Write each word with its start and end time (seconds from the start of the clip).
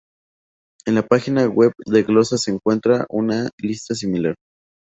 En 0.87 0.95
la 0.95 1.03
página 1.05 1.45
web 1.47 1.73
de 1.85 2.01
Glosa 2.01 2.35
se 2.39 2.49
encuentra 2.49 3.05
una 3.07 3.51
lista 3.59 3.93
similar. 3.93 4.33